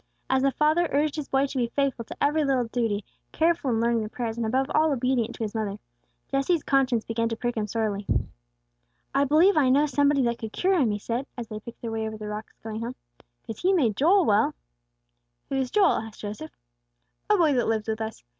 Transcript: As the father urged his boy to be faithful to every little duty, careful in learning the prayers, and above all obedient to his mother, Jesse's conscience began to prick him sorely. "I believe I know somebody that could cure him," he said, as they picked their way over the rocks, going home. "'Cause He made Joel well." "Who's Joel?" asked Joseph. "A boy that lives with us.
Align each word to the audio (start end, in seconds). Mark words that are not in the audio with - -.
As 0.31 0.41
the 0.41 0.49
father 0.49 0.89
urged 0.91 1.15
his 1.17 1.27
boy 1.29 1.45
to 1.45 1.57
be 1.59 1.67
faithful 1.67 2.03
to 2.05 2.17
every 2.23 2.43
little 2.43 2.63
duty, 2.65 3.05
careful 3.31 3.69
in 3.69 3.79
learning 3.79 4.01
the 4.01 4.09
prayers, 4.09 4.35
and 4.35 4.47
above 4.47 4.65
all 4.73 4.91
obedient 4.91 5.35
to 5.35 5.43
his 5.43 5.53
mother, 5.53 5.77
Jesse's 6.31 6.63
conscience 6.63 7.05
began 7.05 7.29
to 7.29 7.35
prick 7.35 7.55
him 7.55 7.67
sorely. 7.67 8.07
"I 9.13 9.25
believe 9.25 9.55
I 9.55 9.69
know 9.69 9.85
somebody 9.85 10.23
that 10.23 10.39
could 10.39 10.53
cure 10.53 10.73
him," 10.73 10.89
he 10.89 10.97
said, 10.97 11.27
as 11.37 11.49
they 11.49 11.59
picked 11.59 11.83
their 11.83 11.91
way 11.91 12.07
over 12.07 12.17
the 12.17 12.27
rocks, 12.27 12.55
going 12.63 12.81
home. 12.81 12.95
"'Cause 13.45 13.59
He 13.59 13.73
made 13.73 13.95
Joel 13.95 14.25
well." 14.25 14.55
"Who's 15.49 15.69
Joel?" 15.69 15.99
asked 15.99 16.21
Joseph. 16.21 16.49
"A 17.29 17.37
boy 17.37 17.53
that 17.53 17.67
lives 17.67 17.87
with 17.87 18.01
us. 18.01 18.23